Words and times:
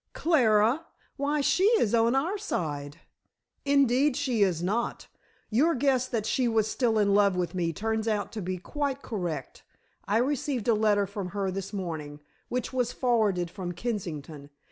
"Clara! 0.13 0.87
Why, 1.15 1.41
she 1.41 1.65
is 1.79 1.93
on 1.93 2.15
our 2.15 2.35
side." 2.39 3.01
"Indeed 3.65 4.17
she 4.17 4.41
is 4.41 4.63
not. 4.63 5.07
Your 5.51 5.75
guess 5.75 6.07
that 6.07 6.25
she 6.25 6.47
was 6.47 6.67
still 6.67 6.97
in 6.97 7.13
love 7.13 7.35
with 7.35 7.53
me 7.53 7.71
turns 7.71 8.07
out 8.07 8.31
to 8.31 8.41
be 8.41 8.57
quite 8.57 9.03
correct. 9.03 9.61
I 10.07 10.17
received 10.17 10.67
a 10.67 10.73
letter 10.73 11.05
from 11.05 11.27
her 11.37 11.51
this 11.51 11.71
morning, 11.71 12.19
which 12.49 12.73
was 12.73 12.91
forwarded 12.91 13.51
from 13.51 13.73
Kensington. 13.73 14.49